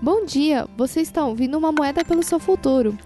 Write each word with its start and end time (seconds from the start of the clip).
Bom 0.00 0.24
dia, 0.24 0.64
você 0.76 1.00
está 1.00 1.26
ouvindo 1.26 1.58
uma 1.58 1.72
moeda 1.72 2.04
pelo 2.04 2.22
seu 2.22 2.38
futuro. 2.38 2.96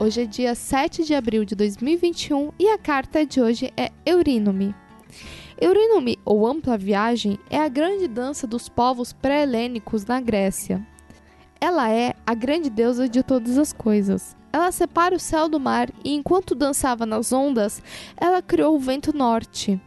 Hoje 0.00 0.22
é 0.22 0.24
dia 0.24 0.54
7 0.54 1.04
de 1.04 1.14
abril 1.14 1.44
de 1.44 1.54
2021 1.54 2.50
e 2.58 2.66
a 2.68 2.78
carta 2.78 3.26
de 3.26 3.42
hoje 3.42 3.70
é 3.76 3.92
Eurínome. 4.06 4.74
Eurínome, 5.60 6.18
ou 6.24 6.46
Ampla 6.46 6.78
Viagem, 6.78 7.38
é 7.50 7.58
a 7.58 7.68
grande 7.68 8.08
dança 8.08 8.46
dos 8.46 8.66
povos 8.66 9.12
pré-helênicos 9.12 10.06
na 10.06 10.22
Grécia. 10.22 10.84
Ela 11.60 11.90
é 11.90 12.14
a 12.26 12.32
grande 12.32 12.70
deusa 12.70 13.06
de 13.06 13.22
todas 13.22 13.58
as 13.58 13.74
coisas. 13.74 14.34
Ela 14.50 14.72
separa 14.72 15.14
o 15.14 15.20
céu 15.20 15.50
do 15.50 15.60
mar 15.60 15.90
e, 16.02 16.14
enquanto 16.14 16.54
dançava 16.54 17.04
nas 17.04 17.30
ondas, 17.30 17.82
ela 18.16 18.40
criou 18.40 18.74
o 18.74 18.80
vento 18.80 19.14
norte. 19.14 19.78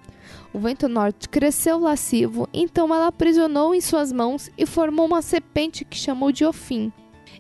O 0.57 0.59
vento 0.59 0.88
norte 0.88 1.29
cresceu 1.29 1.77
lascivo, 1.77 2.49
então 2.52 2.91
ela 2.91 3.05
aprisionou 3.05 3.75
em 3.75 3.79
suas 3.79 4.11
mãos 4.11 4.49
e 4.57 4.65
formou 4.65 5.05
uma 5.05 5.21
serpente 5.21 5.85
que 5.85 5.95
chamou 5.95 6.31
de 6.31 6.43
Ofim. 6.43 6.91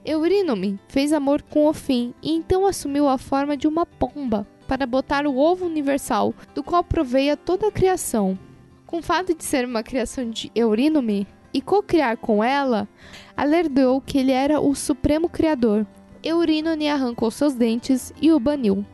Eurínome 0.05 0.79
fez 0.87 1.11
amor 1.11 1.41
com 1.41 1.65
Ofim 1.65 2.13
e 2.21 2.31
então 2.31 2.67
assumiu 2.67 3.07
a 3.07 3.17
forma 3.17 3.57
de 3.57 3.67
uma 3.67 3.87
pomba 3.87 4.45
para 4.67 4.85
botar 4.85 5.25
o 5.25 5.35
ovo 5.35 5.65
universal, 5.65 6.31
do 6.53 6.61
qual 6.61 6.83
proveia 6.83 7.35
toda 7.35 7.69
a 7.69 7.71
criação. 7.71 8.37
Com 8.85 8.99
o 8.99 9.03
fato 9.03 9.33
de 9.33 9.43
ser 9.43 9.65
uma 9.65 9.81
criação 9.81 10.29
de 10.29 10.51
Eurínome 10.53 11.25
e 11.51 11.59
co-criar 11.59 12.17
com 12.17 12.43
ela, 12.43 12.87
alertou 13.35 13.99
que 13.99 14.19
ele 14.19 14.31
era 14.31 14.61
o 14.61 14.75
supremo 14.75 15.27
criador. 15.27 15.87
Eurínome 16.23 16.87
arrancou 16.87 17.31
seus 17.31 17.55
dentes 17.55 18.13
e 18.21 18.31
o 18.31 18.39
baniu. 18.39 18.85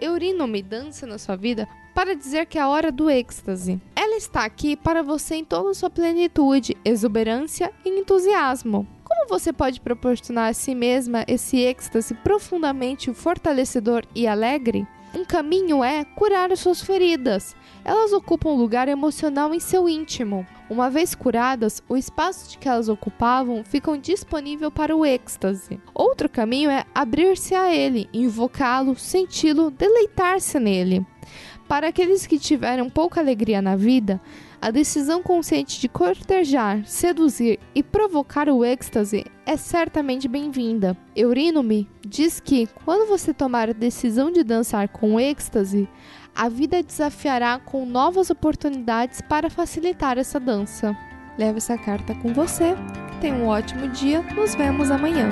Eurínome 0.00 0.62
dança 0.62 1.06
na 1.06 1.18
sua 1.18 1.36
vida 1.36 1.68
para 1.94 2.14
dizer 2.14 2.46
que 2.46 2.58
é 2.58 2.60
a 2.60 2.68
hora 2.68 2.92
do 2.92 3.10
êxtase. 3.10 3.80
Ela 3.96 4.16
está 4.16 4.44
aqui 4.44 4.76
para 4.76 5.02
você 5.02 5.34
em 5.34 5.44
toda 5.44 5.74
sua 5.74 5.90
plenitude, 5.90 6.76
exuberância 6.84 7.72
e 7.84 7.88
entusiasmo. 7.88 8.86
Como 9.02 9.28
você 9.28 9.52
pode 9.52 9.80
proporcionar 9.80 10.50
a 10.50 10.52
si 10.52 10.74
mesma 10.74 11.24
esse 11.26 11.58
êxtase 11.58 12.14
profundamente 12.14 13.12
fortalecedor 13.12 14.04
e 14.14 14.26
alegre? 14.26 14.86
Um 15.14 15.24
caminho 15.24 15.82
é 15.82 16.04
curar 16.04 16.52
as 16.52 16.60
suas 16.60 16.82
feridas. 16.82 17.56
Elas 17.84 18.12
ocupam 18.12 18.50
um 18.50 18.56
lugar 18.56 18.88
emocional 18.88 19.54
em 19.54 19.60
seu 19.60 19.88
íntimo. 19.88 20.46
Uma 20.68 20.90
vez 20.90 21.14
curadas, 21.14 21.82
o 21.88 21.96
espaço 21.96 22.50
de 22.50 22.58
que 22.58 22.68
elas 22.68 22.90
ocupavam 22.90 23.64
ficam 23.64 23.96
disponível 23.96 24.70
para 24.70 24.94
o 24.94 25.06
êxtase. 25.06 25.80
Outro 25.94 26.28
caminho 26.28 26.70
é 26.70 26.84
abrir-se 26.94 27.54
a 27.54 27.74
ele, 27.74 28.08
invocá-lo, 28.12 28.94
senti-lo, 28.94 29.70
deleitar-se 29.70 30.60
nele. 30.60 31.06
Para 31.68 31.88
aqueles 31.88 32.26
que 32.26 32.38
tiveram 32.38 32.88
pouca 32.88 33.20
alegria 33.20 33.60
na 33.60 33.76
vida, 33.76 34.18
a 34.60 34.70
decisão 34.70 35.22
consciente 35.22 35.78
de 35.78 35.86
cortejar, 35.86 36.82
seduzir 36.86 37.60
e 37.74 37.82
provocar 37.82 38.48
o 38.48 38.64
êxtase 38.64 39.26
é 39.44 39.54
certamente 39.56 40.26
bem-vinda. 40.26 40.96
Eurínome 41.14 41.86
diz 42.00 42.40
que, 42.40 42.66
quando 42.86 43.06
você 43.06 43.34
tomar 43.34 43.68
a 43.68 43.74
decisão 43.74 44.32
de 44.32 44.42
dançar 44.42 44.88
com 44.88 45.20
êxtase, 45.20 45.86
a 46.34 46.48
vida 46.48 46.82
desafiará 46.82 47.58
com 47.58 47.84
novas 47.84 48.30
oportunidades 48.30 49.20
para 49.20 49.50
facilitar 49.50 50.16
essa 50.16 50.40
dança. 50.40 50.96
Leve 51.38 51.58
essa 51.58 51.76
carta 51.76 52.14
com 52.14 52.32
você. 52.32 52.74
Tenha 53.20 53.34
um 53.34 53.46
ótimo 53.46 53.88
dia. 53.88 54.22
Nos 54.34 54.54
vemos 54.54 54.90
amanhã. 54.90 55.28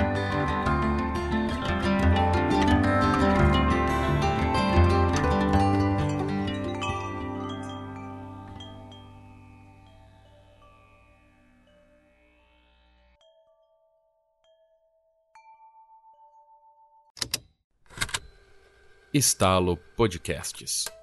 Estalo 19.17 19.79
Podcasts. 19.97 20.96